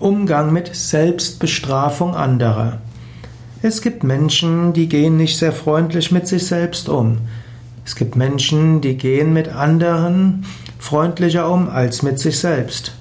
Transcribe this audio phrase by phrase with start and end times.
[0.00, 2.78] Umgang mit Selbstbestrafung anderer.
[3.60, 7.18] Es gibt Menschen, die gehen nicht sehr freundlich mit sich selbst um.
[7.84, 10.46] Es gibt Menschen, die gehen mit anderen
[10.78, 12.92] freundlicher um als mit sich selbst.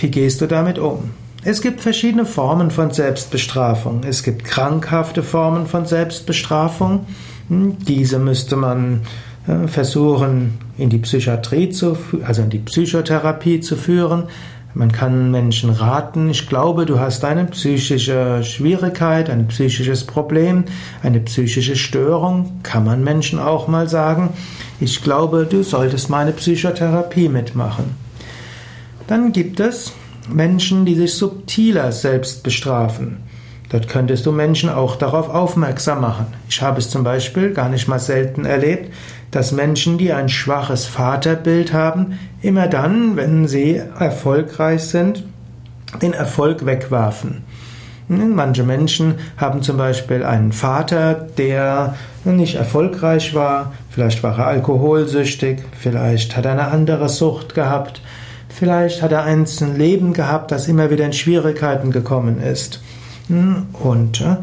[0.00, 1.10] Wie gehst du damit um?
[1.44, 4.00] Es gibt verschiedene Formen von Selbstbestrafung.
[4.02, 7.06] Es gibt krankhafte Formen von Selbstbestrafung.
[7.48, 9.02] Hm, diese müsste man
[9.46, 14.24] äh, versuchen in die Psychiatrie zu, also in die Psychotherapie zu führen.
[14.78, 20.66] Man kann Menschen raten, ich glaube, du hast eine psychische Schwierigkeit, ein psychisches Problem,
[21.02, 22.60] eine psychische Störung.
[22.62, 24.34] Kann man Menschen auch mal sagen,
[24.78, 27.96] ich glaube, du solltest meine Psychotherapie mitmachen.
[29.08, 29.94] Dann gibt es
[30.32, 33.27] Menschen, die sich subtiler selbst bestrafen.
[33.70, 36.26] Dort könntest du Menschen auch darauf aufmerksam machen.
[36.48, 38.92] Ich habe es zum Beispiel gar nicht mal selten erlebt,
[39.30, 45.24] dass Menschen, die ein schwaches Vaterbild haben, immer dann, wenn sie erfolgreich sind,
[46.00, 47.44] den Erfolg wegwerfen.
[48.08, 55.58] Manche Menschen haben zum Beispiel einen Vater, der nicht erfolgreich war, vielleicht war er alkoholsüchtig,
[55.78, 58.00] vielleicht hat er eine andere Sucht gehabt,
[58.48, 59.44] vielleicht hat er ein
[59.76, 62.80] Leben gehabt, das immer wieder in Schwierigkeiten gekommen ist.
[63.28, 64.36] Und äh,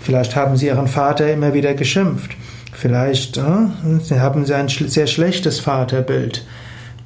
[0.00, 2.32] vielleicht haben sie ihren Vater immer wieder geschimpft.
[2.72, 6.44] Vielleicht äh, haben sie ein sehr schlechtes Vaterbild.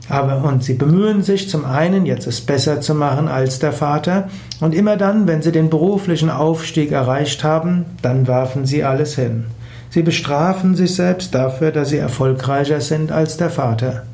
[0.08, 4.28] Aber, und sie bemühen sich zum einen, jetzt es besser zu machen als der Vater.
[4.60, 9.44] Und immer dann, wenn sie den beruflichen Aufstieg erreicht haben, dann werfen sie alles hin.
[9.90, 14.04] Sie bestrafen sich selbst dafür, dass sie erfolgreicher sind als der Vater.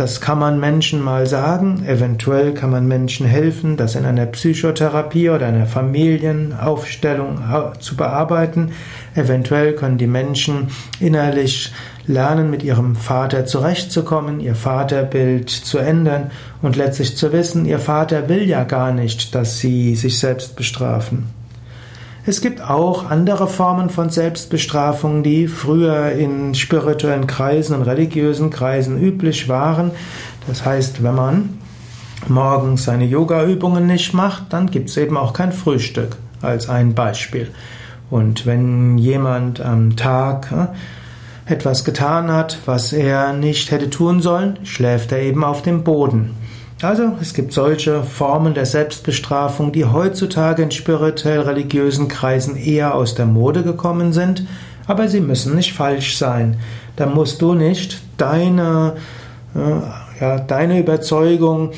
[0.00, 5.28] Das kann man Menschen mal sagen, eventuell kann man Menschen helfen, das in einer Psychotherapie
[5.28, 7.42] oder einer Familienaufstellung
[7.80, 8.72] zu bearbeiten.
[9.14, 10.68] Eventuell können die Menschen
[11.00, 11.74] innerlich
[12.06, 16.30] lernen, mit ihrem Vater zurechtzukommen, ihr Vaterbild zu ändern
[16.62, 21.39] und letztlich zu wissen, ihr Vater will ja gar nicht, dass sie sich selbst bestrafen.
[22.26, 29.00] Es gibt auch andere Formen von Selbstbestrafung, die früher in spirituellen Kreisen und religiösen Kreisen
[29.00, 29.92] üblich waren.
[30.46, 31.58] Das heißt, wenn man
[32.28, 37.50] morgens seine Yoga-Übungen nicht macht, dann gibt es eben auch kein Frühstück als ein Beispiel.
[38.10, 44.58] Und wenn jemand am Tag äh, etwas getan hat, was er nicht hätte tun sollen,
[44.64, 46.34] schläft er eben auf dem Boden.
[46.82, 53.26] Also es gibt solche Formen der Selbstbestrafung, die heutzutage in spirituell-religiösen Kreisen eher aus der
[53.26, 54.46] Mode gekommen sind,
[54.86, 56.56] aber sie müssen nicht falsch sein.
[56.96, 58.94] Da musst du nicht deine,
[59.54, 61.72] äh, ja, deine Überzeugung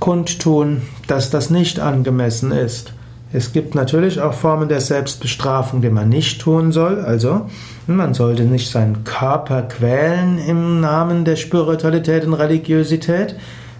[0.00, 2.92] kundtun, dass das nicht angemessen ist.
[3.32, 7.00] Es gibt natürlich auch Formen der Selbstbestrafung, die man nicht tun soll.
[7.00, 7.42] Also,
[7.86, 13.36] man sollte nicht seinen Körper quälen im Namen der Spiritualität und Religiosität.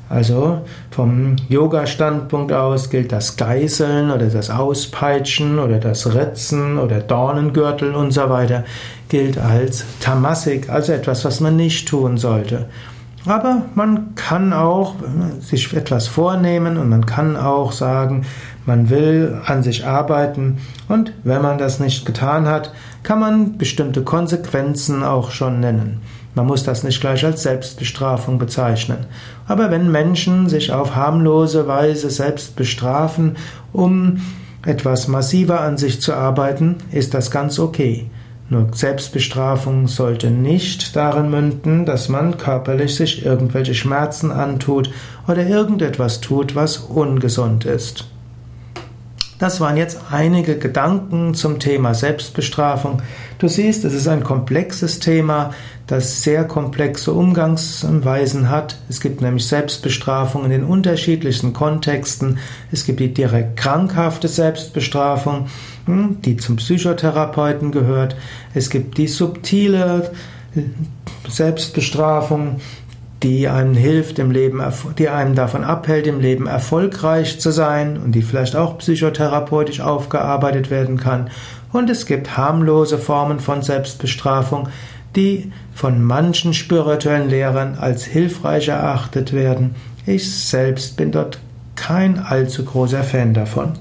[0.08, 7.94] Also vom Yoga-Standpunkt aus gilt das Geißeln oder das Auspeitschen oder das Ritzen oder Dornengürtel
[7.94, 8.64] und so weiter
[9.08, 12.66] gilt als Tamasik, also etwas, was man nicht tun sollte.
[13.26, 14.94] Aber man kann auch
[15.40, 18.24] sich etwas vornehmen und man kann auch sagen,
[18.64, 20.58] man will an sich arbeiten
[20.88, 26.00] und wenn man das nicht getan hat, kann man bestimmte Konsequenzen auch schon nennen.
[26.34, 29.06] Man muss das nicht gleich als Selbstbestrafung bezeichnen.
[29.46, 33.36] Aber wenn Menschen sich auf harmlose Weise selbst bestrafen,
[33.72, 34.20] um
[34.64, 38.10] etwas massiver an sich zu arbeiten, ist das ganz okay.
[38.50, 44.90] Nur Selbstbestrafung sollte nicht darin münden, dass man körperlich sich irgendwelche Schmerzen antut
[45.26, 48.06] oder irgendetwas tut, was ungesund ist.
[49.38, 53.02] Das waren jetzt einige Gedanken zum Thema Selbstbestrafung.
[53.38, 55.54] Du siehst, es ist ein komplexes Thema,
[55.86, 58.78] das sehr komplexe Umgangsweisen hat.
[58.88, 62.38] Es gibt nämlich Selbstbestrafung in den unterschiedlichsten Kontexten.
[62.72, 65.46] Es gibt die direkt krankhafte Selbstbestrafung,
[65.86, 68.16] hm, die zum Psychotherapeuten gehört.
[68.54, 70.10] Es gibt die subtile
[71.28, 72.60] Selbstbestrafung,
[73.22, 74.62] die einem hilft im Leben,
[74.96, 80.70] die einem davon abhält, im Leben erfolgreich zu sein und die vielleicht auch psychotherapeutisch aufgearbeitet
[80.70, 81.30] werden kann.
[81.72, 84.68] Und es gibt harmlose Formen von Selbstbestrafung,
[85.16, 89.74] die von manchen spirituellen Lehrern als hilfreich erachtet werden.
[90.06, 91.40] Ich selbst bin dort
[91.74, 93.72] kein allzu großer Fan davon.